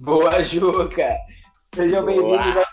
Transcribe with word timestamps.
Boa, 0.00 0.42
Juca! 0.42 1.14
Sejam 1.60 2.06
bem-vindos 2.06 2.64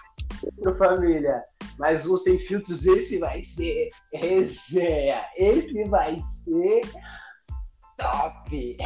ao 0.65 0.77
Família. 0.77 1.43
Mais 1.77 2.07
um 2.07 2.15
Sem 2.15 2.39
Filtros, 2.39 2.85
esse 2.85 3.19
vai 3.19 3.43
ser 3.43 3.89
resenha. 4.13 5.25
Esse 5.35 5.84
vai 5.89 6.17
ser 6.20 6.79
top! 7.98 8.77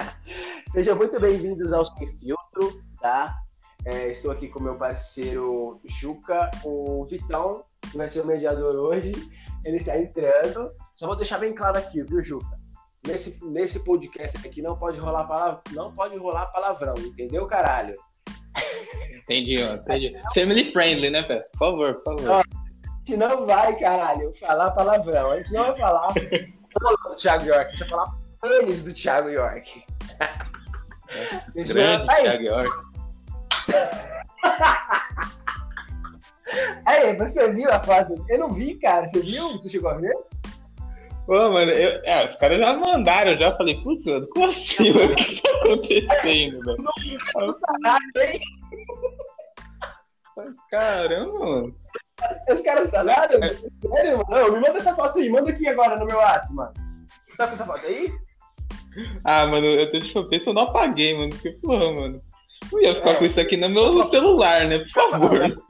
Sejam 0.72 0.96
muito 0.96 1.20
bem-vindos 1.20 1.74
ao 1.74 1.84
Sem 1.84 2.08
Filtro, 2.18 2.82
tá? 3.02 3.36
É, 3.84 4.10
estou 4.10 4.30
aqui 4.30 4.48
com 4.48 4.60
meu 4.60 4.76
parceiro 4.76 5.78
Juca, 5.84 6.50
o 6.64 7.04
Vitão, 7.04 7.64
que 7.82 7.98
vai 7.98 8.10
ser 8.10 8.22
o 8.22 8.26
mediador 8.26 8.76
hoje. 8.76 9.12
Ele 9.62 9.76
está 9.76 9.98
entrando. 9.98 10.70
Só 10.96 11.06
vou 11.06 11.16
deixar 11.16 11.36
bem 11.36 11.54
claro 11.54 11.76
aqui, 11.76 12.02
viu, 12.02 12.24
Juca? 12.24 12.63
Nesse, 13.06 13.38
nesse 13.44 13.80
podcast 13.80 14.46
aqui 14.46 14.62
não 14.62 14.76
pode 14.76 14.98
rolar 14.98 15.24
palavra, 15.24 15.60
não 15.72 15.94
pode 15.94 16.16
rolar 16.16 16.46
palavrão, 16.46 16.94
entendeu, 16.98 17.46
caralho? 17.46 17.94
Entendi, 19.22 19.60
entendi. 19.60 20.16
Family 20.34 20.72
friendly, 20.72 21.10
né, 21.10 21.22
Pé? 21.22 21.40
Por 21.52 21.58
favor, 21.58 21.94
por 21.96 22.18
favor. 22.18 22.30
Ó, 22.30 22.40
a 22.40 22.44
gente 22.98 23.16
não 23.18 23.46
vai, 23.46 23.78
caralho, 23.78 24.32
falar 24.40 24.70
palavrão. 24.70 25.32
A 25.32 25.36
gente 25.38 25.52
não 25.52 25.64
vai 25.64 25.78
falar 25.78 26.12
do 26.12 27.16
Thiago 27.16 27.44
York, 27.44 27.66
a 27.66 27.70
gente 27.70 27.80
vai 27.80 27.88
falar 27.88 28.18
pênis 28.40 28.84
do 28.84 28.94
Thiago 28.94 29.28
York. 29.28 29.84
Grande 31.54 32.10
Aí, 32.10 32.22
Thiago 32.22 32.42
York. 32.42 32.70
Aí, 36.86 37.16
você 37.16 37.50
viu 37.52 37.70
a 37.70 37.80
foto? 37.80 38.24
Eu 38.28 38.38
não 38.38 38.50
vi, 38.50 38.78
cara. 38.78 39.08
Você 39.08 39.20
viu? 39.20 39.52
Você 39.52 39.70
chegou 39.70 39.90
a 39.90 39.94
ver? 39.94 40.12
Pô, 41.26 41.50
mano, 41.50 41.72
eu, 41.72 42.02
é, 42.04 42.24
os 42.26 42.36
caras 42.36 42.58
já 42.58 42.74
mandaram, 42.74 43.32
eu 43.32 43.38
já 43.38 43.56
falei, 43.56 43.74
putz, 43.82 44.04
mano, 44.04 44.26
como 44.28 44.46
assim, 44.46 44.90
mano? 44.92 45.12
O 45.12 45.16
que 45.16 45.40
tá 45.40 45.50
acontecendo, 45.56 46.60
velho? 46.60 47.56
Caralho, 47.60 48.32
hein? 48.32 48.40
Caramba, 50.70 51.38
mano. 51.38 51.74
Os 52.52 52.60
caras 52.62 52.90
falaram? 52.90 53.40
Sério, 53.48 54.22
mano? 54.28 54.52
Me 54.52 54.60
manda 54.60 54.78
essa 54.78 54.94
foto 54.94 55.18
aí. 55.18 55.28
Manda 55.30 55.50
aqui 55.50 55.66
agora 55.66 55.96
no 55.98 56.06
meu 56.06 56.16
WhatsApp, 56.18 56.54
mano. 56.54 56.72
Tá 57.38 57.46
com 57.46 57.52
essa 57.52 57.66
foto 57.66 57.86
aí? 57.86 58.12
Ah, 59.24 59.46
mano, 59.46 59.66
eu 59.66 59.90
tô 59.90 59.98
te 59.98 60.28
ver 60.28 60.40
se 60.42 60.48
eu 60.48 60.54
não 60.54 60.62
apaguei, 60.62 61.16
mano. 61.16 61.30
Porque, 61.30 61.52
porra, 61.52 61.92
mano. 61.92 62.22
Não 62.72 62.80
ia 62.80 62.94
ficar 62.94 63.10
É. 63.10 63.14
com 63.14 63.24
isso 63.26 63.38
aqui 63.40 63.56
no 63.56 63.68
meu 63.68 64.04
celular, 64.04 64.64
né? 64.66 64.78
Por 64.78 64.88
favor. 64.88 65.38
Vou 65.38 65.62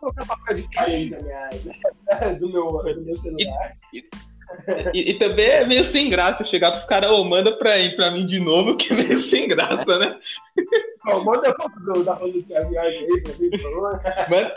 colocar 0.00 0.26
papel 0.26 0.56
de 0.56 0.74
parede 0.74 1.10
da 1.10 1.18
minha, 1.20 2.34
do, 2.38 2.48
meu, 2.50 2.68
do 2.68 3.02
meu 3.02 3.18
celular. 3.18 3.76
E, 3.92 3.98
e 3.98 4.04
também 5.18 5.46
é 5.46 5.66
meio 5.66 5.84
sem 5.86 6.08
graça 6.08 6.44
chegar 6.44 6.70
pros 6.70 6.84
caras, 6.84 7.10
ô, 7.10 7.24
manda 7.24 7.52
pra, 7.52 7.72
pra 7.96 8.10
mim 8.10 8.26
de 8.26 8.38
novo, 8.40 8.76
que 8.78 8.92
é 8.92 8.96
meio 8.96 9.22
sem 9.22 9.48
graça, 9.48 9.98
né? 9.98 10.18
Ó, 11.06 11.24
manda 11.24 11.50
a 11.50 11.54
foto 11.54 11.78
do, 11.80 12.04
da 12.04 12.16
Thiago 12.16 12.74
York 12.74 12.78
aí 12.78 13.22
pra 13.22 13.32
mim, 13.38 13.50
por 13.50 13.60
favor. 13.60 14.00
Manda, 14.30 14.54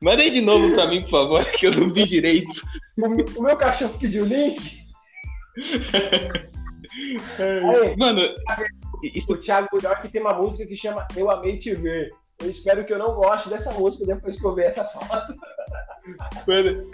manda 0.00 0.22
aí 0.22 0.30
de 0.30 0.40
novo 0.40 0.74
pra 0.74 0.86
mim, 0.86 1.02
por 1.02 1.10
favor, 1.10 1.44
que 1.44 1.66
eu 1.66 1.72
não 1.72 1.92
vi 1.92 2.06
direito. 2.06 2.62
O, 2.98 3.40
o 3.40 3.42
meu 3.42 3.56
cachorro 3.56 3.98
pediu 3.98 4.24
o 4.24 4.26
link. 4.26 4.82
Aí. 7.38 7.96
Mano, 7.96 8.20
isso 9.02 9.32
O 9.32 9.38
Thiago 9.38 9.68
York 9.82 10.08
tem 10.08 10.20
uma 10.20 10.34
música 10.34 10.66
que 10.66 10.76
chama 10.76 11.06
Eu 11.16 11.30
Amei 11.30 11.58
Te 11.58 11.74
Ver. 11.74 12.08
Eu 12.40 12.50
espero 12.50 12.84
que 12.84 12.92
eu 12.92 12.98
não 12.98 13.14
goste 13.14 13.48
dessa 13.48 13.72
música 13.72 14.06
depois 14.06 14.38
que 14.38 14.46
eu 14.46 14.54
ver 14.54 14.66
essa 14.66 14.84
foto. 14.84 15.32
Mano, 16.46 16.90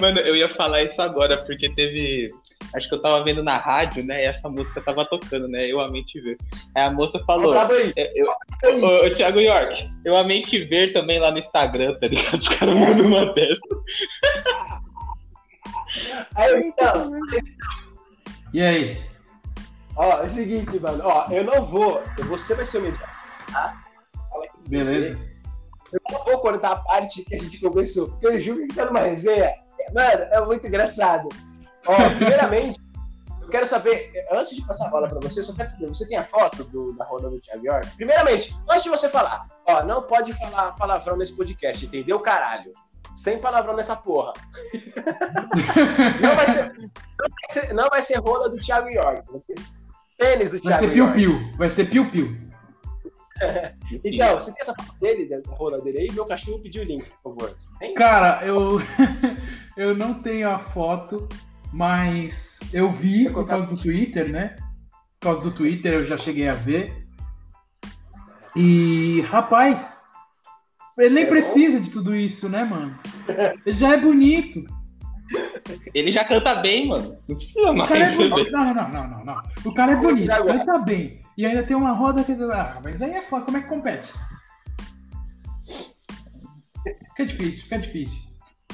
mano, 0.00 0.20
eu 0.20 0.34
ia 0.34 0.48
falar 0.54 0.82
isso 0.82 1.00
agora, 1.00 1.36
porque 1.36 1.68
teve. 1.70 2.30
Acho 2.74 2.88
que 2.88 2.94
eu 2.94 3.02
tava 3.02 3.22
vendo 3.24 3.42
na 3.42 3.56
rádio, 3.56 4.04
né? 4.04 4.22
E 4.22 4.26
essa 4.26 4.48
música 4.48 4.80
tava 4.80 5.04
tocando, 5.04 5.48
né? 5.48 5.66
Eu 5.66 5.80
amei 5.80 6.04
te 6.04 6.20
ver. 6.20 6.36
Aí 6.74 6.84
a 6.84 6.90
moça 6.90 7.18
falou. 7.20 7.52
Acaba 7.52 7.74
aí. 7.74 7.92
Eu, 7.96 8.30
aí. 8.64 8.82
ô, 8.82 9.06
ô, 9.06 9.10
Thiago 9.10 9.40
York, 9.40 9.90
eu 10.04 10.16
amei 10.16 10.42
te 10.42 10.64
ver 10.64 10.92
também 10.92 11.18
lá 11.18 11.30
no 11.30 11.38
Instagram, 11.38 11.94
tá 11.98 12.06
ligado? 12.06 12.38
Os 12.38 12.48
caras 12.48 12.74
mandam 12.74 13.06
uma 13.06 13.32
dessa. 13.34 13.60
Aí, 16.36 16.60
então, 16.60 17.10
E 18.54 18.62
aí? 18.62 19.04
ó, 19.96 20.22
é 20.22 20.26
o 20.26 20.30
seguinte, 20.30 20.78
mano. 20.78 21.02
Ó, 21.04 21.26
eu 21.30 21.44
não 21.44 21.62
vou. 21.62 22.02
Você 22.28 22.54
vai 22.54 22.64
ser 22.64 22.78
o 22.78 22.82
mediador, 22.82 23.08
tá? 23.52 23.82
Beleza. 24.68 25.29
Eu 25.92 26.00
não 26.10 26.24
vou 26.24 26.38
cortar 26.40 26.72
a 26.72 26.76
parte 26.76 27.22
que 27.24 27.34
a 27.34 27.38
gente 27.38 27.58
conversou, 27.60 28.08
porque 28.08 28.26
eu 28.26 28.40
juro 28.40 28.66
que 28.68 28.74
tá 28.74 28.84
numa 28.86 29.00
resenha. 29.00 29.52
Mano, 29.94 30.22
é 30.30 30.40
muito 30.46 30.66
engraçado. 30.66 31.28
Ó, 31.86 31.94
primeiramente, 32.16 32.78
eu 33.42 33.48
quero 33.48 33.66
saber, 33.66 34.12
antes 34.30 34.54
de 34.54 34.64
passar 34.66 34.86
a 34.86 34.90
bola 34.90 35.08
pra 35.08 35.18
você, 35.20 35.40
eu 35.40 35.44
só 35.44 35.52
quero 35.54 35.68
saber, 35.70 35.88
você 35.88 36.06
tem 36.08 36.16
a 36.18 36.24
foto 36.24 36.62
do- 36.64 36.92
da 36.92 37.04
roda 37.04 37.28
do 37.30 37.40
Thiago 37.40 37.66
York? 37.66 37.88
Primeiramente, 37.96 38.56
antes 38.68 38.84
de 38.84 38.90
você 38.90 39.08
falar, 39.08 39.46
ó, 39.66 39.82
não 39.82 40.02
pode 40.02 40.32
falar 40.34 40.76
palavrão 40.76 41.16
nesse 41.16 41.34
podcast, 41.36 41.84
entendeu, 41.84 42.20
caralho? 42.20 42.70
Sem 43.16 43.38
palavrão 43.38 43.74
nessa 43.76 43.96
porra. 43.96 44.32
Não 46.20 46.36
vai 46.36 46.46
ser, 46.48 46.72
não 46.72 47.28
vai 47.28 47.50
ser, 47.50 47.74
não 47.74 47.88
vai 47.88 48.02
ser 48.02 48.18
rola 48.18 48.48
do 48.48 48.56
Thiago 48.58 48.88
York. 48.88 49.30
vai 49.30 49.40
ser 49.42 49.54
Tênis 50.16 50.50
do 50.50 50.58
Vai 50.62 50.78
Thiago 50.78 50.88
ser 50.88 50.96
York. 50.96 51.14
piu-piu. 51.18 51.56
Vai 51.58 51.70
ser 51.70 51.90
piu-piu. 51.90 52.49
Então, 54.04 54.34
você 54.40 54.52
tem 54.52 54.62
essa 54.62 54.74
foto 54.74 54.98
dele, 55.00 55.26
da 55.26 55.40
rola 55.54 55.80
dele 55.80 55.98
aí? 56.00 56.08
Meu 56.12 56.26
cachorro 56.26 56.60
pediu 56.60 56.82
o 56.82 56.86
link, 56.86 57.04
por 57.22 57.34
favor. 57.36 57.56
Tem? 57.78 57.94
Cara, 57.94 58.44
eu, 58.44 58.80
eu 59.76 59.94
não 59.96 60.14
tenho 60.14 60.48
a 60.50 60.58
foto, 60.58 61.28
mas 61.72 62.58
eu 62.72 62.92
vi 62.92 63.30
por 63.30 63.46
causa 63.46 63.66
do 63.66 63.76
Twitter, 63.76 64.30
né? 64.30 64.56
Por 65.18 65.26
causa 65.32 65.40
do 65.42 65.54
Twitter 65.54 65.92
eu 65.94 66.04
já 66.04 66.16
cheguei 66.18 66.48
a 66.48 66.52
ver. 66.52 67.06
E, 68.56 69.20
rapaz, 69.22 70.02
ele 70.98 71.14
nem 71.14 71.24
É 71.24 71.26
bom? 71.26 71.32
precisa 71.32 71.80
de 71.80 71.90
tudo 71.90 72.14
isso, 72.14 72.48
né, 72.48 72.64
mano? 72.64 72.98
Ele 73.64 73.76
já 73.76 73.94
é 73.94 73.96
bonito. 73.96 74.64
Ele 75.94 76.10
já 76.10 76.24
canta 76.24 76.56
bem, 76.56 76.88
mano. 76.88 77.16
Não 77.28 77.36
precisa 77.36 77.70
O 77.70 77.76
mais. 77.76 77.88
cara 77.88 78.04
é 78.10 78.16
bonito. 78.16 78.34
velho? 78.34 78.50
Não, 78.52 78.74
não, 78.74 78.88
não, 78.88 79.08
não, 79.08 79.24
não. 79.24 79.42
O 79.64 79.72
cara 79.74 79.92
é 79.92 79.96
bonito, 79.96 80.32
ele 80.48 80.64
tá 80.64 80.78
bem. 80.78 81.19
E 81.40 81.46
ainda 81.46 81.62
tem 81.62 81.74
uma 81.74 81.92
roda 81.92 82.22
que. 82.22 82.32
Ah, 82.52 82.78
mas 82.84 83.00
aí 83.00 83.12
é 83.12 83.22
foda, 83.22 83.46
como 83.46 83.56
é 83.56 83.62
que 83.62 83.68
compete? 83.68 84.12
Fica 87.08 87.24
difícil, 87.24 87.62
fica 87.62 87.78
difícil. 87.78 88.30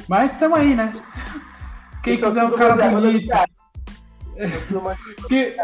Mas 0.09 0.33
estamos 0.33 0.59
aí, 0.59 0.75
né? 0.75 0.93
Quem 2.03 2.17
quiser 2.17 2.45
um 2.45 2.51
cara 2.51 2.91
bonito. 2.91 3.29
Que... 5.29 5.57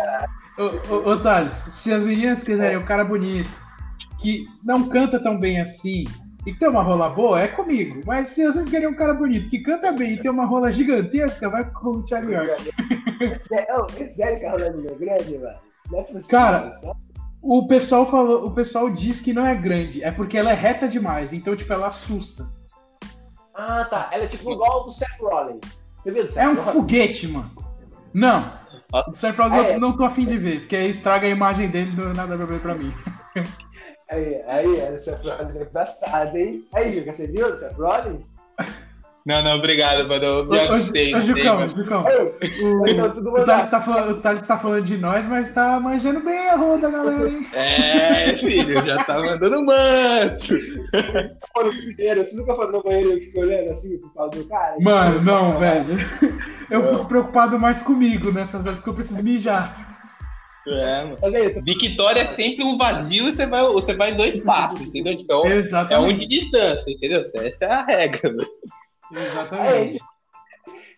Ô, 0.56 0.94
ô, 0.94 1.10
ô, 1.10 1.20
Thales, 1.20 1.54
se 1.54 1.92
as 1.92 2.04
meninas 2.04 2.44
quiserem 2.44 2.78
um 2.78 2.84
cara 2.84 3.04
bonito, 3.04 3.50
que 4.20 4.44
não 4.64 4.88
canta 4.88 5.20
tão 5.20 5.38
bem 5.38 5.60
assim, 5.60 6.04
e 6.46 6.52
que 6.52 6.58
tem 6.58 6.68
uma 6.68 6.82
rola 6.82 7.10
boa, 7.10 7.40
é 7.40 7.48
comigo. 7.48 8.00
Mas 8.06 8.28
se 8.28 8.46
vocês 8.46 8.70
querem 8.70 8.88
um 8.88 8.94
cara 8.94 9.12
bonito, 9.12 9.50
que 9.50 9.58
canta 9.58 9.90
bem 9.90 10.14
e 10.14 10.22
tem 10.22 10.30
uma 10.30 10.46
rola 10.46 10.72
gigantesca, 10.72 11.50
vai 11.50 11.68
com 11.68 11.90
o 11.90 12.04
Thiago 12.04 12.30
York. 12.30 12.70
É, 13.50 14.02
é 14.02 14.06
sério 14.06 14.38
que 14.38 14.46
a 14.46 14.52
Ronaldinho 14.52 14.90
é 14.90 14.94
grande, 14.94 15.38
mano? 15.38 15.71
É. 15.94 16.04
Cara? 16.28 16.72
O 17.40 17.66
pessoal 17.66 18.08
falou, 18.10 18.46
o 18.46 18.50
pessoal 18.52 18.88
diz 18.90 19.20
que 19.20 19.32
não 19.32 19.44
é 19.44 19.54
grande, 19.54 20.02
é 20.04 20.10
porque 20.12 20.38
ela 20.38 20.50
é 20.52 20.54
reta 20.54 20.86
demais, 20.88 21.32
então 21.32 21.56
tipo 21.56 21.72
ela 21.72 21.88
assusta. 21.88 22.48
Ah, 23.54 23.84
tá. 23.84 24.08
Ela 24.12 24.24
é 24.24 24.28
tipo 24.28 24.52
igual 24.52 24.84
do 24.84 24.92
Seth 24.92 25.18
Rollins. 25.20 25.60
Você 26.02 26.12
viu 26.12 26.24
do 26.26 26.32
Seth 26.32 26.42
É 26.42 26.48
um 26.48 26.54
Rollins? 26.54 26.72
foguete, 26.72 27.28
mano. 27.28 27.50
Não, 28.14 28.52
Nossa, 28.92 29.10
o 29.10 29.16
Seth 29.16 29.36
Rollins 29.36 29.58
Ah, 29.58 29.64
é? 29.70 29.74
eu 29.74 29.80
não 29.80 29.96
tô 29.96 30.04
afim 30.04 30.24
de 30.24 30.36
ver, 30.38 30.60
porque 30.60 30.76
aí 30.76 30.90
estraga 30.90 31.26
a 31.26 31.30
imagem 31.30 31.68
dele 31.70 31.90
não 31.96 32.12
nada 32.12 32.34
a 32.34 32.36
ver 32.36 32.60
pra 32.60 32.74
mim. 32.76 32.94
Aí, 34.10 34.42
aí, 34.46 34.78
é, 34.78 34.90
o 34.92 35.00
Seth 35.00 35.24
Rollins 35.24 35.56
é 35.56 35.62
engraçado, 35.62 36.36
hein? 36.36 36.64
Aí, 36.74 36.92
Juca, 36.92 37.12
você 37.12 37.26
viu 37.26 37.46
o 37.54 37.58
Seth 37.58 37.76
Rollins? 37.76 38.22
Não, 39.24 39.42
não, 39.42 39.56
obrigado, 39.56 40.06
mano. 40.08 40.24
Eu 40.24 40.46
me 40.46 40.58
ô, 40.58 40.80
sei, 40.92 41.20
Jucão. 41.20 41.68
Jucão, 41.68 42.04
o, 42.04 42.86
então 42.88 43.08
Thales 43.08 43.32
mandado. 43.32 43.70
tá 43.70 43.80
falando, 43.80 44.20
tá 44.20 44.58
falando 44.58 44.84
de 44.84 44.98
nós, 44.98 45.24
mas 45.26 45.50
tá 45.52 45.78
manjando 45.78 46.20
bem 46.20 46.48
a 46.48 46.56
roda, 46.56 46.90
galera, 46.90 47.28
hein? 47.28 47.46
É, 47.52 48.36
filho, 48.36 48.84
já 48.84 49.04
tá 49.04 49.20
mandando 49.20 49.64
manto. 49.64 50.54
No 51.54 51.96
banheiro. 51.96 52.26
Você 52.26 52.36
nunca 52.36 52.54
foi 52.54 52.72
no 52.72 52.82
banheiro 52.82 53.18
e 53.18 53.20
ficou 53.26 53.42
olhando 53.42 53.70
assim 53.70 53.98
por 54.00 54.12
causa 54.12 54.42
do 54.42 54.48
cara? 54.48 54.76
Mano, 54.80 55.22
não, 55.22 55.60
velho. 55.60 55.96
Eu 56.68 56.92
fico 56.92 57.06
preocupado 57.06 57.58
mais 57.58 57.82
comigo 57.82 58.32
nessas 58.32 58.66
horas, 58.66 58.78
porque 58.78 58.90
eu 58.90 58.94
preciso 58.94 59.22
mijar. 59.22 59.92
É, 60.66 61.04
mano. 61.04 61.18
Victória 61.64 62.20
é 62.20 62.26
sempre 62.26 62.64
um 62.64 62.76
vazio 62.76 63.28
e 63.28 63.32
você 63.32 63.46
vai, 63.46 63.62
você 63.64 63.94
vai 63.94 64.14
dois 64.14 64.38
passos, 64.40 64.80
entendeu? 64.80 65.16
Tipo, 65.16 65.32
é 65.32 65.36
um, 65.36 65.88
é 65.90 65.98
um 65.98 66.16
de 66.16 66.26
distância, 66.26 66.90
entendeu? 66.90 67.20
Essa 67.20 67.64
é 67.64 67.66
a 67.66 67.84
regra, 67.84 68.32
mano. 68.32 68.48
Exatamente. 69.14 70.00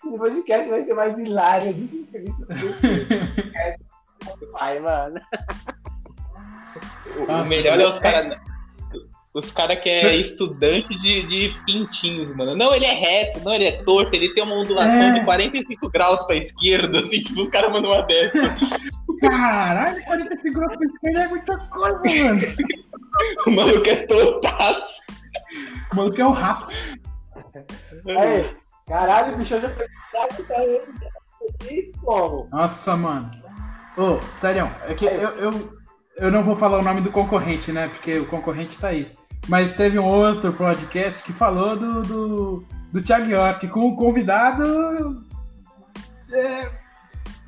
esse 0.05 0.19
podcast 0.19 0.69
vai 0.69 0.85
ser 0.85 0.95
mais 0.95 1.19
hilário. 1.19 1.71
Isso, 1.71 2.07
isso, 2.15 2.47
isso. 2.53 4.47
Ai, 4.59 4.79
mano. 4.79 5.21
O, 7.17 7.27
Nossa, 7.27 7.49
melhor 7.49 7.81
é 7.81 7.87
os 7.87 7.99
caras. 7.99 8.39
Os 9.35 9.51
caras 9.51 9.81
que 9.81 9.89
é 9.89 10.15
estudante 10.15 10.95
de, 10.97 11.27
de 11.27 11.53
pintinhos, 11.67 12.33
mano. 12.37 12.55
Não, 12.55 12.73
ele 12.73 12.85
é 12.85 12.93
reto, 12.93 13.41
não, 13.41 13.53
ele 13.53 13.65
é 13.65 13.83
torto, 13.83 14.15
ele 14.15 14.33
tem 14.33 14.45
uma 14.45 14.55
ondulação 14.55 15.03
É. 15.03 15.19
de 15.19 15.25
45 15.25 15.91
graus 15.91 16.23
pra 16.25 16.37
esquerda, 16.37 17.01
assim, 17.01 17.21
tipo, 17.21 17.43
os 17.43 17.49
caras 17.49 17.73
mandam 17.73 17.91
uma 17.91 18.03
dessa. 18.03 18.55
Caralho, 19.21 20.05
45 20.05 20.55
graus 20.57 20.77
por 20.77 20.85
esquerda 20.85 21.21
é 21.23 21.29
muita 21.29 21.59
coisa, 21.59 21.99
mano. 21.99 22.41
O 23.47 23.51
maluco 23.51 23.89
é 23.89 23.97
totaço. 24.07 25.01
O 25.93 25.97
maluco 25.97 26.21
é 26.21 26.27
o 26.27 26.31
rato. 26.33 26.75
Aí, 28.19 28.57
caralho, 28.87 29.35
o 29.35 29.39
bichão 29.39 29.61
já 29.61 29.71
foi 29.71 29.87
tá 30.47 30.55
aí, 30.57 31.93
como? 32.03 32.49
Nossa, 32.51 32.97
mano. 32.97 33.31
Ô, 33.97 34.21
sério, 34.41 34.71
é 34.87 34.95
que 34.95 35.05
eu, 35.05 35.11
eu, 35.11 35.79
eu 36.17 36.31
não 36.31 36.43
vou 36.43 36.57
falar 36.57 36.79
o 36.79 36.85
nome 36.85 37.01
do 37.01 37.13
concorrente, 37.13 37.71
né? 37.73 37.89
Porque 37.89 38.19
o 38.19 38.27
concorrente 38.27 38.79
tá 38.79 38.89
aí. 38.89 39.11
Mas 39.49 39.77
teve 39.77 39.99
um 39.99 40.05
outro 40.05 40.53
podcast 40.53 41.23
que 41.23 41.33
falou 41.33 41.77
do, 41.77 42.03
do, 42.03 42.65
do 42.93 43.03
Thiago 43.03 43.31
York 43.31 43.69
com 43.69 43.89
um 43.89 43.97
convidado 43.97 45.23
é, 46.33 46.71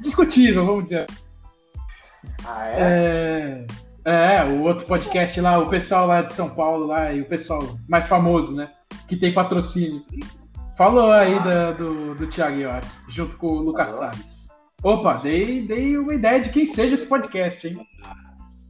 discutível, 0.01 0.67
vamos 0.67 0.85
dizer. 0.85 1.07
Ah, 2.45 2.69
é? 2.69 3.67
é? 4.05 4.37
É, 4.39 4.45
o 4.45 4.63
outro 4.63 4.87
podcast 4.87 5.41
lá, 5.41 5.59
o 5.59 5.69
pessoal 5.69 6.07
lá 6.07 6.23
de 6.23 6.33
São 6.33 6.49
Paulo 6.49 6.87
lá, 6.87 7.13
e 7.13 7.23
o 7.23 7.27
pessoal 7.27 7.61
mais 7.89 8.07
famoso, 8.07 8.55
né? 8.55 8.71
Que 9.09 9.17
tem 9.17 9.33
patrocínio. 9.35 10.05
Falou 10.77 11.11
aí 11.11 11.35
Ah. 11.35 11.39
da- 11.39 11.73
do, 11.73 12.15
do 12.15 12.27
Thiago 12.29 12.57
York, 12.59 12.87
junto 13.09 13.37
com 13.39 13.47
o 13.49 13.61
Lucas 13.63 13.93
Falou? 13.93 14.13
Salles. 14.13 14.47
Opa, 14.83 15.15
dei, 15.15 15.67
dei 15.67 15.97
uma 15.97 16.15
ideia 16.15 16.41
de 16.41 16.51
quem 16.51 16.67
seja 16.67 16.95
esse 16.95 17.07
podcast, 17.07 17.67
hein? 17.67 17.87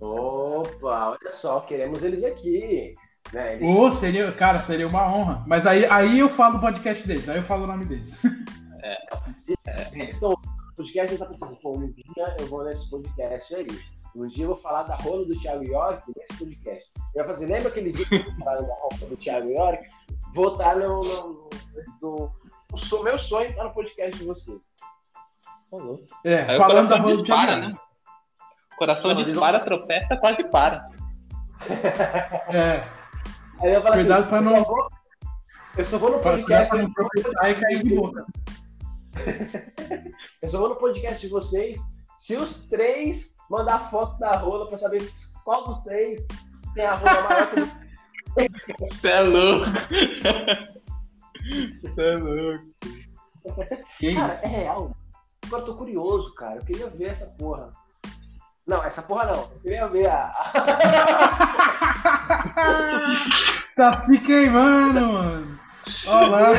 Opa, 0.00 1.10
olha 1.10 1.32
só, 1.32 1.60
queremos 1.60 2.02
eles 2.02 2.22
aqui. 2.24 2.92
Né? 3.32 3.56
Eles- 3.56 3.68
Ô, 3.76 3.90
seria, 3.92 4.30
cara, 4.32 4.60
seria 4.60 4.86
uma 4.86 5.12
honra. 5.12 5.42
Mas 5.46 5.66
aí, 5.66 5.84
aí 5.86 6.18
eu 6.20 6.28
falo 6.36 6.58
o 6.58 6.60
podcast 6.60 7.06
deles, 7.06 7.28
aí 7.28 7.38
eu 7.38 7.44
falo 7.44 7.64
o 7.64 7.66
nome 7.66 7.84
deles. 7.86 8.12
eles 9.92 10.10
estão- 10.14 10.32
o 10.32 10.76
podcast 10.76 11.14
está 11.14 11.26
pensando, 11.26 11.56
pô, 11.56 11.76
um 11.76 11.88
dia 11.90 12.36
eu 12.38 12.46
vou 12.46 12.62
nesse 12.64 12.88
podcast 12.90 13.54
aí. 13.54 13.66
Um 14.14 14.26
dia 14.28 14.44
eu 14.44 14.48
vou 14.48 14.56
falar 14.58 14.82
da 14.84 14.94
rola 14.96 15.24
do 15.26 15.38
Thiago 15.40 15.64
York 15.64 16.02
nesse 16.16 16.38
podcast. 16.44 16.84
Eu 17.14 17.24
vou 17.24 17.34
fazer, 17.34 17.46
lembra 17.46 17.68
aquele 17.68 17.92
dia 17.92 18.06
que 18.06 18.14
eu 18.14 18.24
falei 18.44 18.66
da 18.66 18.74
rola 18.74 19.08
do 19.08 19.16
Thiago 19.16 19.50
York? 19.50 19.84
Vou 20.36 20.52
estar 20.52 20.76
no, 20.76 21.00
no, 21.02 21.50
no, 22.02 22.32
no 22.70 23.02
meu 23.02 23.18
sonho 23.18 23.48
estar 23.48 23.64
no 23.64 23.72
podcast 23.72 24.18
de 24.18 24.26
vocês. 24.26 24.60
Falou. 25.70 26.04
É, 26.24 26.42
Aí 26.42 26.58
o 26.58 26.66
coração 26.66 27.00
dispara, 27.02 27.56
né? 27.56 27.76
O 28.74 28.76
coração 28.76 29.14
Não, 29.14 29.22
dispara, 29.22 29.56
eles 29.56 29.64
tropeça, 29.64 30.14
quase 30.18 30.44
para. 30.50 30.86
É, 32.50 32.86
Aí 33.64 33.72
eu 33.72 33.82
falo 33.82 33.94
Cuidado 33.94 34.20
assim, 34.20 34.28
pra 34.28 34.38
eu, 34.38 34.42
não- 34.42 34.56
só 34.56 34.62
vou, 34.64 34.88
eu 35.78 35.84
só 35.86 35.98
vou 35.98 36.10
no 36.10 36.18
podcast. 36.20 36.68
pra 36.68 36.82
não 36.82 36.92
tropeçar 36.92 37.50
e 37.50 37.54
cair 37.54 37.82
de 37.82 37.96
boca. 37.96 38.26
Eu 40.42 40.50
só 40.50 40.58
vou 40.58 40.68
no 40.68 40.76
podcast 40.76 41.20
de 41.22 41.32
vocês 41.32 41.78
se 42.18 42.36
os 42.36 42.66
três 42.68 43.34
mandar 43.48 43.90
foto 43.90 44.18
da 44.18 44.36
rola 44.36 44.68
pra 44.68 44.78
saber 44.78 45.02
qual 45.42 45.64
dos 45.64 45.80
três 45.82 46.26
tem 46.74 46.84
a 46.84 46.94
rola 46.94 47.22
maior 47.22 47.50
que 47.50 47.85
Você 48.36 49.08
é 49.08 49.20
louco. 49.20 49.66
Você 51.82 52.00
é 52.00 52.16
louco. 52.16 52.64
Que 53.98 54.14
Cara, 54.14 54.34
isso? 54.34 54.44
é 54.44 54.48
real. 54.48 54.96
Agora 55.46 55.62
eu 55.62 55.66
tô 55.66 55.74
curioso, 55.76 56.34
cara. 56.34 56.56
Eu 56.56 56.64
queria 56.64 56.88
ver 56.88 57.10
essa 57.10 57.26
porra. 57.26 57.70
Não, 58.66 58.82
essa 58.82 59.00
porra 59.00 59.26
não. 59.26 59.42
Eu 59.42 59.60
queria 59.62 59.86
ver 59.86 60.06
a. 60.06 60.32
Tá 63.76 64.00
se 64.00 64.18
queimando, 64.20 65.00
mano. 65.12 65.60
Olha 66.06 66.26
lá. 66.28 66.50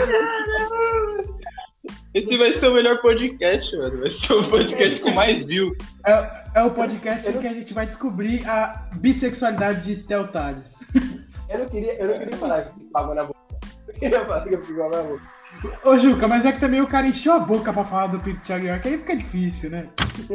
Esse 2.13 2.37
vai 2.37 2.53
ser 2.53 2.67
o 2.67 2.73
melhor 2.75 3.01
podcast, 3.01 3.75
mano. 3.75 4.01
Vai 4.01 4.11
ser 4.11 4.33
o 4.33 4.47
podcast 4.47 4.99
com 5.01 5.09
mais 5.11 5.41
view. 5.43 5.75
É, 6.05 6.43
é 6.53 6.61
o 6.63 6.69
podcast 6.71 7.27
em 7.27 7.39
que 7.39 7.47
a 7.47 7.53
gente 7.53 7.73
vai 7.73 7.87
descobrir 7.87 8.47
a 8.47 8.87
bissexualidade 8.97 9.81
de 9.83 10.03
Theo 10.03 10.27
Tales. 10.27 10.77
Eu 11.49 11.59
não 11.59 11.69
queria, 11.69 11.93
eu 11.93 12.07
não 12.07 12.19
queria 12.19 12.37
falar 12.37 12.61
que 12.63 12.73
fico 12.73 12.91
com 12.91 12.99
água 12.99 13.15
na 13.15 13.23
boca. 13.23 13.39
Eu 13.87 13.93
queria 13.93 14.25
falar 14.25 14.41
que 14.41 14.53
eu 14.53 14.61
fico 14.61 14.79
com 14.79 14.85
água 14.85 15.03
na 15.03 15.09
boca. 15.09 15.37
Ô, 15.83 15.97
Juca, 15.97 16.27
mas 16.27 16.45
é 16.45 16.51
que 16.51 16.59
também 16.59 16.81
o 16.81 16.87
cara 16.87 17.07
encheu 17.07 17.33
a 17.33 17.39
boca 17.39 17.73
pra 17.73 17.83
falar 17.85 18.07
do 18.07 18.19
Pico 18.19 18.41
Thiago 18.43 18.65
York, 18.65 18.87
aí 18.87 18.97
fica 18.97 19.15
difícil, 19.15 19.69
né? 19.71 19.89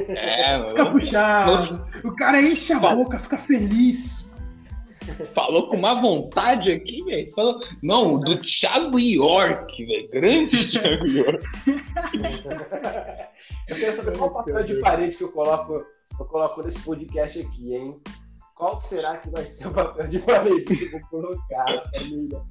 É, 0.08 0.58
Fica 0.68 0.84
mano. 0.84 0.92
puxado. 0.92 1.86
O 2.02 2.16
cara 2.16 2.40
enche 2.40 2.72
a 2.72 2.78
boca, 2.78 3.18
fica 3.20 3.38
feliz. 3.38 4.22
Falou 5.34 5.68
com 5.68 5.76
uma 5.76 6.00
vontade 6.00 6.72
aqui, 6.72 7.04
velho. 7.04 7.30
Falou, 7.34 7.60
não, 7.82 8.18
do 8.18 8.40
Thiago 8.40 8.98
York, 8.98 9.84
velho. 9.84 10.08
Grande 10.10 10.70
Thiago 10.70 11.06
York. 11.06 11.44
Eu 13.68 13.76
quero 13.76 13.96
saber 13.96 14.16
qual 14.16 14.30
papel 14.30 14.64
de 14.64 14.80
parede 14.80 15.16
que 15.16 15.24
eu 15.24 15.30
coloco, 15.30 15.84
eu 16.18 16.24
coloco 16.26 16.62
nesse 16.62 16.80
podcast 16.80 17.40
aqui, 17.40 17.74
hein? 17.74 18.00
Qual 18.54 18.80
que 18.80 18.88
será 18.88 19.16
que 19.16 19.30
vai 19.30 19.44
ser 19.44 19.68
o 19.68 19.72
papel 19.72 20.08
de 20.08 20.18
parede 20.20 20.64
que 20.64 20.84
eu 20.84 20.90
vou 20.90 21.00
colocar 21.08 21.82
família? 21.96 22.42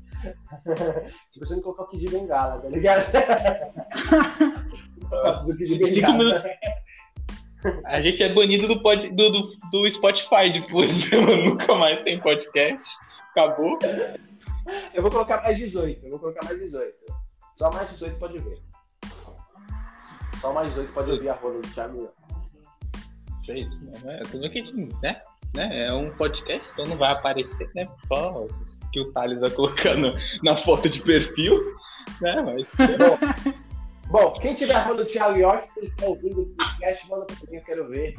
Tô 1.34 1.40
pensando 1.40 1.60
em 1.60 1.62
colocar 1.62 1.84
o 1.84 1.88
Kid 1.88 2.10
Bengala, 2.10 2.60
tá 2.62 2.70
ligado? 2.70 3.12
do 5.46 5.58
Kid 5.58 5.68
Cinco 5.68 5.90
Bengala. 5.90 6.44
A 7.86 8.02
gente 8.02 8.24
é 8.24 8.34
banido 8.34 8.68
do, 8.68 8.82
pod, 8.82 9.08
do, 9.10 9.30
do, 9.30 9.56
do 9.72 9.92
Spotify 9.92 10.50
depois, 10.52 10.92
mano? 11.12 11.52
Nunca 11.52 11.76
mais 11.76 12.02
tem 12.02 12.20
podcast. 12.20 12.84
Acabou. 13.32 13.78
Eu 14.94 15.02
vou 15.02 15.12
colocar 15.12 15.42
mais 15.44 15.58
18, 15.58 16.04
eu 16.04 16.12
vou 16.12 16.20
colocar 16.20 16.46
mais 16.46 16.60
18. 16.60 16.94
Só 17.56 17.72
mais 17.72 17.90
18 17.92 18.18
pode 18.18 18.40
ver. 18.40 18.58
Só 20.40 20.54
mais 20.54 20.70
18 20.70 20.94
pode 20.94 21.12
ouvir 21.12 21.30
a 21.30 21.34
rola 21.34 21.62
do 21.62 21.74
Thiago. 21.74 22.10
Isso 23.42 23.52
é 23.52 23.60
isso, 23.60 23.86
né? 23.86 24.20
É 24.20 24.24
tudo 24.24 24.50
que 24.50 24.60
a 24.60 24.66
gente, 24.66 24.96
né? 25.02 25.22
Né? 25.56 25.88
É 25.88 25.94
um 25.94 26.10
podcast, 26.12 26.70
então 26.74 26.86
não 26.86 26.96
vai 26.98 27.12
aparecer, 27.12 27.70
né? 27.76 27.86
Só 28.08 28.48
que 28.92 29.00
o 29.00 29.12
Thales 29.12 29.40
vai 29.40 29.50
colocar 29.52 29.96
no- 29.96 30.14
na 30.44 30.56
foto 30.58 30.90
de 30.90 31.02
perfil, 31.02 31.60
né? 32.22 32.42
Mas 32.42 32.68
Bom, 34.10 34.34
quem 34.34 34.54
tiver 34.54 34.74
a 34.76 34.84
rola 34.84 34.98
do 34.98 35.06
Thiago 35.06 35.38
York, 35.38 35.68
que 35.74 35.86
está 35.86 36.06
ouvindo 36.06 36.42
o 36.42 36.46
podcast, 36.58 37.10
manda 37.10 37.26
pra 37.26 37.36
mim, 37.50 37.58
eu 37.58 37.64
quero 37.64 37.88
ver. 37.90 38.16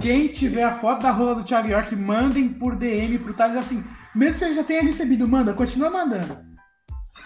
Quem 0.00 0.28
tiver 0.28 0.64
a 0.64 0.80
foto 0.80 1.02
da 1.02 1.12
rola 1.12 1.36
do 1.36 1.44
Thiago 1.44 1.68
York, 1.68 1.94
mandem 1.94 2.48
por 2.48 2.74
DM 2.74 3.18
pro 3.20 3.34
Thales 3.34 3.56
assim. 3.56 3.84
Mesmo 4.16 4.34
que 4.34 4.44
você 4.46 4.54
já 4.54 4.64
tenha 4.64 4.82
recebido, 4.82 5.28
manda, 5.28 5.52
continua 5.54 5.90
mandando. 5.90 6.36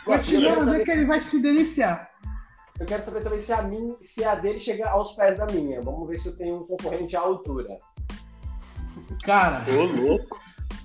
Continua 0.05 0.51
mandando 0.51 0.65
saber- 0.73 0.85
que 0.85 0.91
ele 0.91 1.05
vai 1.07 1.21
se 1.23 1.41
deliciar. 1.41 2.11
Eu 2.79 2.85
quero 2.85 3.03
saber 3.07 3.23
também 3.23 3.41
se 3.41 3.53
a, 3.55 3.63
minha, 3.63 3.97
se 4.03 4.23
a 4.23 4.35
dele 4.35 4.61
chega 4.61 4.91
aos 4.91 5.15
pés 5.15 5.39
da 5.39 5.47
minha. 5.47 5.81
Vamos 5.81 6.07
ver 6.07 6.21
se 6.21 6.29
eu 6.29 6.37
tenho 6.37 6.57
um 6.61 6.67
concorrente 6.67 7.17
à 7.17 7.21
altura. 7.21 7.75
Cara, 9.25 9.65
ô 9.73 9.85
louco. 9.85 10.37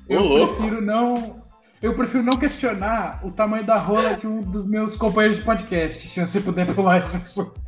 Ô 0.10 0.14
eu 0.14 0.22
louco. 0.22 0.56
prefiro 0.56 0.82
não. 0.82 1.42
Eu 1.82 1.96
prefiro 1.96 2.24
não 2.24 2.38
questionar 2.38 3.20
o 3.24 3.32
tamanho 3.32 3.66
da 3.66 3.76
rola 3.76 4.14
de 4.16 4.28
um 4.28 4.40
dos 4.40 4.64
meus 4.68 4.96
companheiros 4.96 5.40
de 5.40 5.44
podcast, 5.44 6.08
se 6.08 6.20
você 6.20 6.40
puder 6.40 6.74
pular 6.76 7.00
esse 7.00 7.18
assunto. 7.18 7.60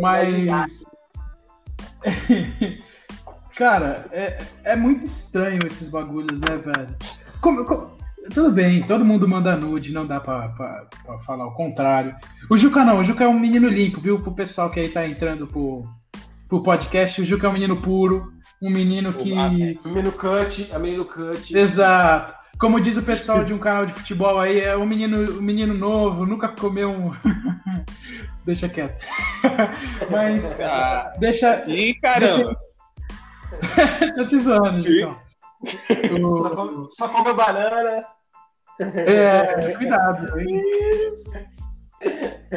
Mas. 0.00 0.84
Cara, 3.56 4.06
é, 4.12 4.38
é 4.64 4.76
muito 4.76 5.04
estranho 5.04 5.58
esses 5.66 5.90
bagulhos, 5.90 6.38
né, 6.40 6.56
velho? 6.56 6.96
Como- 7.40 7.64
como- 7.64 7.98
tudo 8.32 8.50
bem, 8.52 8.82
todo 8.84 9.04
mundo 9.04 9.26
manda 9.28 9.56
nude, 9.56 9.92
não 9.92 10.06
dá 10.06 10.20
pra, 10.20 10.48
pra- 10.50 10.86
pra 11.04 11.18
falar 11.20 11.46
o 11.46 11.52
contrário. 11.54 12.14
O 12.48 12.56
Juca 12.56 12.84
não, 12.84 13.00
o 13.00 13.04
Juca 13.04 13.24
é 13.24 13.28
um 13.28 13.38
menino 13.38 13.68
limpo, 13.68 14.00
viu? 14.00 14.18
Pro 14.20 14.32
pessoal 14.32 14.70
que 14.70 14.78
aí 14.80 14.88
tá 14.88 15.06
entrando 15.06 15.46
pro, 15.46 15.82
pro 16.50 16.62
podcast, 16.62 17.22
o 17.22 17.24
Juca 17.24 17.46
é 17.46 17.50
um 17.50 17.52
menino 17.54 17.76
puro, 17.80 18.32
um 18.60 18.68
menino 18.68 19.14
que. 19.14 19.32
É. 19.32 19.38
A 19.38 19.48
menino 19.48 20.12
cut, 20.12 20.68
a 20.74 20.78
menino 20.78 21.04
cut. 21.06 21.56
Exato. 21.56 22.38
Como 22.58 22.78
diz 22.78 22.96
o 22.98 23.02
pessoal 23.02 23.42
de 23.42 23.54
um 23.54 23.58
canal 23.58 23.86
de 23.86 23.94
futebol 23.94 24.38
aí, 24.38 24.60
é 24.60 24.76
um 24.76 24.84
menino, 24.84 25.38
um 25.38 25.40
menino 25.40 25.72
novo, 25.72 26.26
nunca 26.26 26.48
comeu 26.48 26.90
um. 26.90 27.12
deixa 28.44 28.68
quieto. 28.68 29.02
Mas 30.10 30.44
Ah, 30.60 31.12
deixa. 31.18 31.64
Ih, 31.66 31.94
caramba. 31.94 32.54
Tô 34.16 34.26
te 34.26 34.40
zoando, 34.40 34.82
Jucão. 34.82 35.16
Só 36.36 36.48
O- 36.48 36.56
come, 36.56 36.88
só 36.90 37.08
come 37.08 37.32
banana. 37.32 38.04
É, 38.80 39.72
cuidado. 39.76 40.40
hein? 40.40 40.60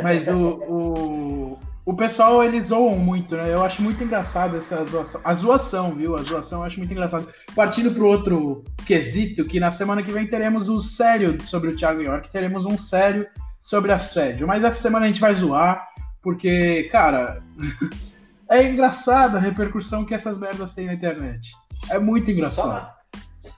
Mas 0.02 0.28
o, 0.28 0.38
o, 0.68 1.60
o 1.86 1.94
pessoal, 1.94 2.42
eles 2.44 2.68
zoam 2.68 2.98
muito, 2.98 3.36
né? 3.36 3.54
Eu 3.54 3.62
acho 3.62 3.82
muito 3.82 4.02
engraçado 4.02 4.56
essa 4.56 4.86
zoação. 4.86 5.20
A 5.24 5.34
zoação, 5.34 5.94
viu? 5.94 6.16
A 6.16 6.22
zoação 6.22 6.60
eu 6.60 6.66
acho 6.66 6.80
muito 6.80 6.92
engraçado. 6.92 7.28
Partindo 7.54 7.94
pro 7.94 8.08
outro 8.08 8.64
quesito, 8.86 9.44
que 9.44 9.60
na 9.60 9.70
semana 9.70 10.02
que 10.02 10.12
vem 10.12 10.26
teremos 10.26 10.70
o 10.70 10.80
sério 10.80 11.42
sobre 11.44 11.72
o 11.72 11.76
Thiago 11.76 12.02
York, 12.02 12.32
teremos 12.32 12.66
um 12.66 12.78
sério 12.78 13.28
sobre 13.60 13.92
assédio. 13.92 14.48
Mas 14.48 14.64
essa 14.64 14.80
semana 14.80 15.06
a 15.06 15.08
gente 15.10 15.20
vai 15.20 15.34
zoar, 15.34 15.86
porque, 16.22 16.84
cara, 16.90 17.44
é 18.50 18.64
engraçado 18.64 19.36
a 19.36 19.40
repercussão 19.42 20.06
que 20.06 20.14
essas 20.14 20.38
merdas 20.38 20.72
têm 20.72 20.86
na 20.86 20.94
internet. 20.94 21.52
É 21.90 22.00
muito 22.00 22.32
engraçado. 22.32 22.94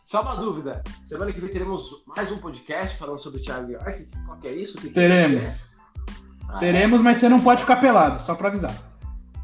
só 0.04 0.24
uma 0.24 0.36
dúvida. 0.36 0.84
Semana 1.06 1.32
que 1.32 1.40
vem 1.40 1.52
teremos 1.52 2.04
mais 2.18 2.32
um 2.32 2.40
podcast 2.40 2.98
falando 2.98 3.22
sobre 3.22 3.40
o 3.40 3.44
Thiago 3.44 3.72
York. 3.72 4.08
Qual 4.26 4.40
que 4.40 4.48
é 4.48 4.54
isso? 4.54 4.78
Que 4.80 4.88
que 4.88 4.96
Teremos. 4.96 5.44
é? 5.44 5.75
Ah, 6.56 6.60
Teremos, 6.60 7.02
mas 7.02 7.18
você 7.18 7.28
não 7.28 7.40
pode 7.40 7.62
ficar 7.62 7.76
pelado, 7.78 8.22
só 8.24 8.34
pra 8.34 8.48
avisar. 8.48 8.72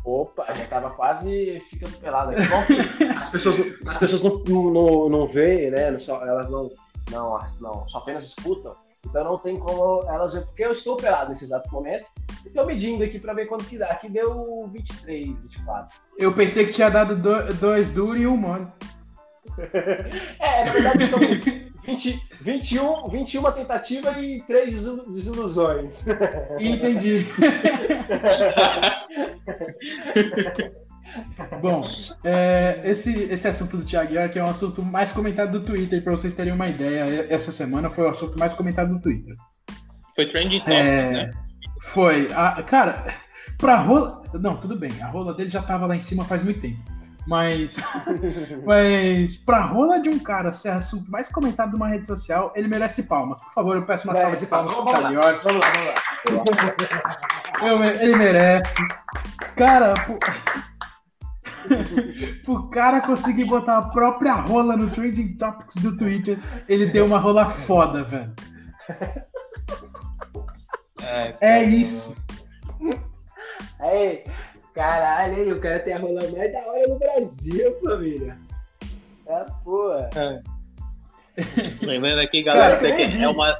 Opa, 0.05 0.45
já 0.53 0.65
tava 0.65 0.91
quase 0.91 1.59
ficando 1.69 1.97
pelado 1.97 2.31
aqui. 2.31 2.47
Bom 2.47 3.11
as 3.21 3.29
pessoas, 3.29 3.57
as 3.85 3.97
pessoas 3.97 4.23
não, 4.23 4.71
não, 4.71 5.09
não 5.09 5.27
veem, 5.27 5.71
né? 5.71 5.99
Só, 5.99 6.25
elas 6.25 6.49
não, 6.49 6.69
não, 7.11 7.37
não, 7.59 7.89
só 7.89 7.97
apenas 7.97 8.25
escutam. 8.25 8.75
Então 9.05 9.23
não 9.25 9.37
tem 9.37 9.57
como 9.57 10.03
elas 10.07 10.33
ver, 10.33 10.45
porque 10.45 10.63
eu 10.63 10.71
estou 10.71 10.95
pelado 10.95 11.31
nesse 11.31 11.43
exato 11.43 11.69
momento. 11.71 12.05
E 12.45 12.47
estou 12.47 12.65
medindo 12.65 13.03
aqui 13.03 13.19
para 13.19 13.33
ver 13.33 13.45
quanto 13.47 13.65
que 13.65 13.77
dá. 13.77 13.87
Aqui 13.87 14.09
deu 14.09 14.69
23, 14.71 15.27
24. 15.43 15.99
Eu 16.17 16.33
pensei 16.33 16.65
que 16.65 16.73
tinha 16.73 16.89
dado 16.89 17.17
do, 17.17 17.53
dois 17.55 17.91
duros 17.91 18.21
e 18.21 18.25
um 18.25 18.37
mole. 18.37 18.67
é, 20.39 20.65
na 20.65 20.71
verdade 20.71 21.07
são 21.07 21.19
20, 21.83 22.21
21, 22.41 23.09
21 23.09 23.51
tentativas 23.51 24.17
e 24.17 24.43
3 24.45 24.85
desilusões. 25.07 26.05
Entendi. 26.59 27.25
Bom, 31.61 31.83
é, 32.23 32.81
esse, 32.85 33.11
esse 33.11 33.47
assunto 33.47 33.77
do 33.77 33.85
Thiago 33.85 34.13
York 34.13 34.37
é 34.37 34.43
um 34.43 34.49
assunto 34.49 34.83
mais 34.83 35.11
comentado 35.11 35.59
do 35.59 35.65
Twitter, 35.65 36.01
para 36.03 36.13
vocês 36.13 36.33
terem 36.33 36.53
uma 36.53 36.69
ideia. 36.69 37.27
Essa 37.29 37.51
semana 37.51 37.89
foi 37.89 38.05
o 38.05 38.09
assunto 38.09 38.39
mais 38.39 38.53
comentado 38.53 38.93
do 38.93 39.01
Twitter. 39.01 39.35
Foi 40.15 40.27
trending 40.27 40.59
topics, 40.59 40.77
é, 40.77 41.11
né? 41.11 41.31
Foi. 41.93 42.31
A, 42.33 42.63
cara, 42.63 43.15
pra 43.57 43.75
rola. 43.77 44.21
Não, 44.35 44.55
tudo 44.55 44.77
bem, 44.77 44.91
a 45.01 45.07
rola 45.07 45.33
dele 45.33 45.49
já 45.49 45.61
tava 45.61 45.85
lá 45.85 45.95
em 45.95 46.01
cima 46.01 46.23
faz 46.23 46.43
muito 46.43 46.61
tempo. 46.61 46.79
Mas, 47.27 47.75
mas 48.65 49.37
pra 49.37 49.61
rola 49.61 49.99
de 49.99 50.09
um 50.09 50.17
cara 50.19 50.51
ser 50.51 50.69
assunto 50.69 51.11
mais 51.11 51.29
comentado 51.29 51.73
numa 51.73 51.87
rede 51.87 52.07
social, 52.07 52.51
ele 52.55 52.67
merece 52.67 53.03
palmas. 53.03 53.43
Por 53.43 53.53
favor, 53.53 53.75
eu 53.75 53.85
peço 53.85 54.07
uma 54.07 54.15
salva 54.15 54.37
de 54.37 54.47
palmas 54.47 54.73
pro. 54.73 54.83
Vamos 54.83 55.13
lá, 55.13 55.31
vamos 55.43 55.61
lá. 55.61 55.67
Eu, 57.61 57.83
ele 57.83 58.15
merece. 58.15 58.73
Cara, 59.55 59.93
pro 62.43 62.69
cara 62.69 63.01
conseguir 63.01 63.45
botar 63.45 63.77
a 63.77 63.89
própria 63.89 64.33
rola 64.33 64.75
no 64.75 64.89
Trending 64.89 65.37
Topics 65.37 65.75
do 65.75 65.95
Twitter, 65.97 66.39
ele 66.67 66.89
tem 66.89 67.01
uma 67.01 67.19
rola 67.19 67.51
foda, 67.67 68.03
velho. 68.03 68.33
É, 71.03 71.35
é 71.41 71.63
isso. 71.63 72.15
Aí, 73.79 74.23
caralho, 74.81 75.35
aí, 75.35 75.53
o 75.53 75.59
cara 75.59 75.79
tem 75.79 75.93
a 75.93 75.99
rola 75.99 76.21
mais 76.31 76.51
da 76.51 76.59
hora 76.59 76.87
no 76.87 76.99
Brasil, 76.99 77.79
família. 77.81 78.37
É, 79.27 79.45
porra. 79.63 80.09
É. 81.37 81.85
Lembrando 81.85 82.19
aqui, 82.19 82.43
galera, 82.43 82.75
cara, 82.75 82.91
isso 83.01 83.03
aqui 83.05 83.23
é 83.23 83.29
uma. 83.29 83.57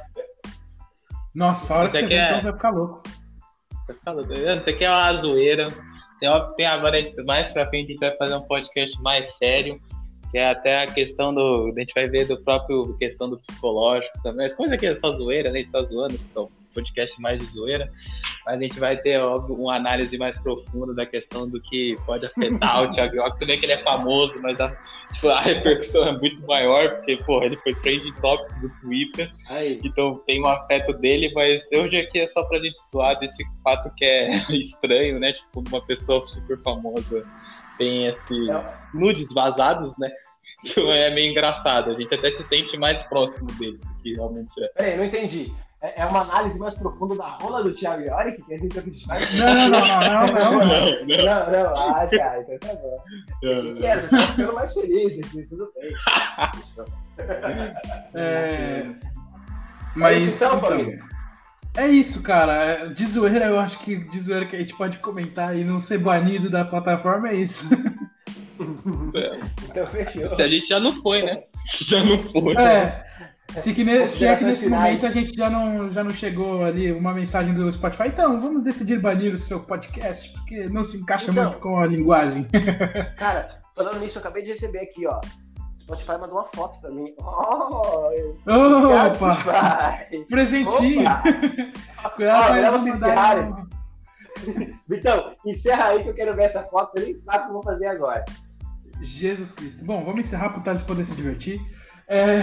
Nossa, 1.34 1.72
a 1.72 1.78
hora 1.78 1.88
que 1.88 2.06
você, 2.06 2.14
é... 2.14 2.26
então 2.26 2.40
você 2.40 2.44
vai 2.44 2.52
ficar 2.52 2.70
louco. 2.70 3.02
Vai 3.86 3.96
ficar 3.96 4.12
louco. 4.12 4.32
Isso 4.34 4.70
aqui 4.70 4.84
é 4.84 4.90
uma 4.90 5.12
zoeira 5.14 5.64
tem, 6.22 6.30
tem 6.56 6.66
agora, 6.66 6.96
mais 7.26 7.50
pra 7.50 7.66
frente, 7.66 7.86
a 7.86 7.92
gente 7.92 7.98
vai 7.98 8.16
fazer 8.16 8.36
um 8.36 8.42
podcast 8.42 9.02
mais 9.02 9.28
sério, 9.34 9.80
que 10.30 10.38
é 10.38 10.50
até 10.50 10.84
a 10.84 10.86
questão 10.86 11.34
do. 11.34 11.72
A 11.76 11.80
gente 11.80 11.92
vai 11.92 12.08
ver 12.08 12.28
do 12.28 12.40
próprio 12.44 12.96
questão 12.96 13.28
do 13.28 13.40
psicológico 13.40 14.22
também. 14.22 14.46
As 14.46 14.52
coisas 14.52 14.78
que 14.78 14.86
é 14.86 14.94
só 14.94 15.10
zoeira, 15.12 15.50
né? 15.50 15.58
A 15.58 15.62
gente 15.62 15.72
tá 15.72 15.82
zoando, 15.82 16.14
então 16.14 16.48
podcast 16.72 17.20
mais 17.20 17.38
de 17.38 17.44
zoeira, 17.46 17.88
mas 18.44 18.58
a 18.58 18.62
gente 18.62 18.78
vai 18.78 18.96
ter, 18.96 19.20
óbvio, 19.20 19.56
uma 19.56 19.76
análise 19.76 20.16
mais 20.18 20.38
profunda 20.38 20.94
da 20.94 21.06
questão 21.06 21.48
do 21.48 21.60
que 21.60 21.96
pode 22.06 22.26
afetar 22.26 22.82
o 22.82 22.90
Thiago 22.90 23.16
York. 23.16 23.44
Bem 23.44 23.58
que 23.58 23.66
ele 23.66 23.72
é 23.72 23.82
famoso, 23.82 24.40
mas 24.40 24.60
a, 24.60 24.76
tipo, 25.12 25.28
a 25.28 25.40
repercussão 25.40 26.04
é 26.06 26.12
muito 26.12 26.44
maior, 26.46 26.96
porque, 26.96 27.16
pô, 27.18 27.42
ele 27.42 27.56
foi 27.58 27.74
trending 27.76 28.12
topics 28.20 28.60
do 28.60 28.68
Twitter, 28.80 29.30
Aí. 29.48 29.80
então 29.84 30.14
tem 30.26 30.40
um 30.42 30.46
afeto 30.46 30.92
dele, 30.94 31.30
mas 31.34 31.62
hoje 31.74 31.96
aqui 31.98 32.20
é 32.20 32.28
só 32.28 32.42
pra 32.44 32.58
gente 32.58 32.76
zoar 32.90 33.18
desse 33.18 33.44
fato 33.62 33.92
que 33.96 34.04
é 34.04 34.34
estranho, 34.50 35.18
né? 35.20 35.32
Tipo, 35.32 35.62
uma 35.68 35.80
pessoa 35.80 36.26
super 36.26 36.58
famosa 36.62 37.24
tem 37.78 38.06
esses 38.06 38.48
nudes 38.94 39.32
vazados, 39.32 39.92
né? 39.98 40.10
Então 40.64 40.92
é 40.92 41.10
meio 41.10 41.30
engraçado, 41.30 41.90
a 41.90 41.94
gente 41.98 42.14
até 42.14 42.30
se 42.30 42.44
sente 42.44 42.76
mais 42.76 43.02
próximo 43.04 43.48
dele, 43.58 43.80
que 44.00 44.14
realmente 44.14 44.52
é. 44.62 44.68
Peraí, 44.68 44.96
não 44.96 45.04
entendi. 45.04 45.52
É, 45.82 46.02
é 46.02 46.06
uma 46.06 46.20
análise 46.20 46.58
mais 46.60 46.74
profunda 46.74 47.16
da 47.16 47.26
rola 47.42 47.64
do 47.64 47.74
Thiago 47.74 48.02
Iori, 48.02 48.36
que 48.36 48.52
é 48.52 48.56
assim 48.56 48.68
que 48.68 48.78
a 48.78 48.82
gente 48.82 49.04
faz? 49.04 49.34
Não, 49.34 49.46
não, 49.46 49.68
não, 49.68 50.00
não, 50.00 50.26
não, 50.26 50.52
não. 50.52 50.66
Não, 51.24 51.50
não. 51.50 51.76
Ah, 51.76 52.06
tá, 52.06 52.38
então 52.40 52.58
tá 52.58 52.74
bom. 52.74 53.02
O 53.42 53.74
que 53.74 53.84
era? 53.84 54.08
Tá 54.08 54.28
ficando 54.28 54.52
mais 54.54 54.72
feliz 54.72 55.18
aqui, 55.18 55.42
tudo 55.42 55.72
bem. 55.74 55.92
É... 58.14 58.86
Mas, 59.94 60.24
então, 60.24 60.58
família. 60.58 60.98
É 61.76 61.86
isso, 61.86 62.22
cara. 62.22 62.86
De 62.86 63.04
zoeira, 63.06 63.46
eu 63.46 63.60
acho 63.60 63.78
que 63.80 63.96
de 63.96 64.20
zoeira 64.20 64.46
que 64.46 64.56
a 64.56 64.58
gente 64.58 64.74
pode 64.76 64.98
comentar 64.98 65.56
e 65.56 65.64
não 65.64 65.80
ser 65.80 65.98
banido 65.98 66.48
da 66.48 66.64
plataforma 66.64 67.28
é 67.28 67.34
isso. 67.36 67.64
É. 69.14 69.40
Então 69.68 69.86
fechou. 69.86 70.36
Se 70.36 70.42
a 70.42 70.48
gente 70.48 70.68
já 70.68 70.78
não 70.78 70.92
foi, 70.92 71.22
né? 71.22 71.42
Já 71.80 72.04
não 72.04 72.18
foi. 72.18 72.54
É. 72.56 73.11
Se, 73.60 73.74
que 73.74 73.84
ne, 73.84 74.08
se 74.08 74.24
é 74.24 74.36
que 74.36 74.44
nesse 74.44 74.62
finais. 74.62 74.82
momento 74.82 75.06
a 75.06 75.10
gente 75.10 75.34
já 75.34 75.50
não, 75.50 75.92
já 75.92 76.02
não 76.02 76.10
chegou 76.10 76.64
ali 76.64 76.90
uma 76.90 77.12
mensagem 77.12 77.52
do 77.52 77.70
Spotify, 77.72 78.08
então 78.08 78.40
vamos 78.40 78.62
decidir 78.62 78.98
banir 78.98 79.34
o 79.34 79.38
seu 79.38 79.60
podcast, 79.60 80.30
porque 80.32 80.66
não 80.68 80.84
se 80.84 80.96
encaixa 80.96 81.30
então, 81.30 81.44
muito 81.44 81.60
com 81.60 81.78
a 81.78 81.86
linguagem. 81.86 82.46
Cara, 83.18 83.60
falando 83.76 84.00
nisso, 84.00 84.18
eu 84.18 84.20
acabei 84.20 84.42
de 84.42 84.52
receber 84.52 84.80
aqui, 84.80 85.06
ó. 85.06 85.20
Spotify 85.80 86.12
mandou 86.12 86.36
uma 86.36 86.48
foto 86.54 86.80
pra 86.80 86.90
mim. 86.90 87.12
Oh, 87.18 88.10
Opa! 88.46 90.06
Presentinho! 90.28 91.04
Cuidado 92.16 92.58
pra 92.58 92.70
vocês 92.70 92.96
encerrarem. 92.96 93.54
Então, 94.90 95.32
encerra 95.46 95.86
aí 95.86 96.02
que 96.02 96.08
eu 96.08 96.14
quero 96.14 96.34
ver 96.34 96.44
essa 96.44 96.62
foto. 96.64 96.92
Você 96.92 97.04
nem 97.04 97.16
sabe 97.16 97.38
o 97.38 97.42
que 97.42 97.48
eu 97.48 97.52
vou 97.54 97.62
fazer 97.62 97.86
agora. 97.86 98.24
Jesus 99.00 99.52
Cristo. 99.52 99.84
Bom, 99.84 100.04
vamos 100.04 100.26
encerrar 100.26 100.50
para 100.50 100.60
o 100.60 100.62
Thales 100.62 100.82
poder 100.82 101.06
se 101.06 101.14
divertir. 101.14 101.60
É... 102.08 102.42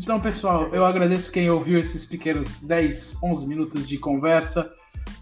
Então, 0.00 0.20
pessoal, 0.20 0.68
eu 0.72 0.84
agradeço 0.84 1.30
quem 1.30 1.50
ouviu 1.50 1.80
esses 1.80 2.04
pequenos 2.04 2.60
10, 2.62 3.18
11 3.20 3.46
minutos 3.46 3.86
de 3.86 3.98
conversa. 3.98 4.70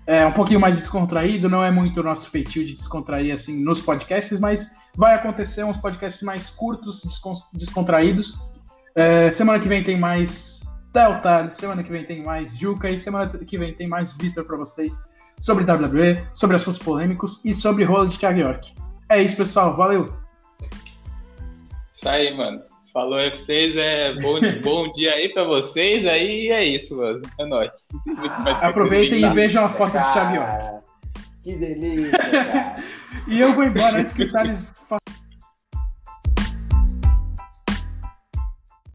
É 0.06 0.24
um 0.26 0.32
pouquinho 0.32 0.60
mais 0.60 0.78
descontraído, 0.78 1.48
não 1.48 1.64
é 1.64 1.70
muito 1.70 1.98
o 1.98 2.02
nosso 2.02 2.30
feitio 2.30 2.64
de 2.64 2.74
descontrair 2.74 3.32
assim 3.34 3.64
nos 3.64 3.80
podcasts, 3.80 4.38
mas 4.38 4.70
vai 4.94 5.14
acontecer 5.14 5.64
uns 5.64 5.78
podcasts 5.78 6.22
mais 6.22 6.50
curtos, 6.50 7.02
descontraídos. 7.54 8.34
É, 8.94 9.30
semana 9.30 9.58
que 9.58 9.68
vem 9.68 9.82
tem 9.82 9.98
mais 9.98 10.60
Delta, 10.92 11.50
semana 11.52 11.82
que 11.82 11.90
vem 11.90 12.04
tem 12.04 12.22
mais 12.22 12.56
Juca 12.56 12.88
e 12.88 13.00
semana 13.00 13.28
que 13.28 13.58
vem 13.58 13.74
tem 13.74 13.88
mais 13.88 14.12
Vitor 14.12 14.44
para 14.44 14.58
vocês 14.58 14.94
sobre 15.40 15.64
WWE, 15.64 16.22
sobre 16.34 16.56
assuntos 16.56 16.78
polêmicos 16.78 17.40
e 17.44 17.54
sobre 17.54 17.84
rola 17.84 18.08
de 18.08 18.18
Thiago 18.18 18.38
York. 18.38 18.74
É 19.08 19.22
isso, 19.22 19.36
pessoal. 19.36 19.74
Valeu! 19.74 20.06
Isso 21.94 22.08
aí, 22.08 22.36
mano. 22.36 22.75
Falou 22.96 23.18
aí 23.18 23.28
pra 23.28 23.38
vocês, 23.38 23.76
é 23.76 24.14
bom, 24.22 24.40
bom 24.64 24.90
dia 24.92 25.12
aí 25.12 25.28
pra 25.28 25.44
vocês, 25.44 26.06
aí 26.06 26.48
é 26.48 26.64
isso, 26.64 26.96
mano. 26.96 27.20
É 27.38 27.44
nóis. 27.44 27.70
Aproveitem 28.62 29.22
e 29.22 29.34
vejam 29.34 29.66
a 29.66 29.68
foto 29.68 29.92
do 29.92 30.34
York. 30.34 30.80
Que 31.42 31.56
delícia, 31.56 32.18
cara. 32.18 32.82
e 33.28 33.38
eu 33.38 33.52
vou 33.52 33.64
embora 33.64 34.00
antes 34.00 34.14
que 34.14 34.22
o 34.22 34.32
Thales 34.32 34.72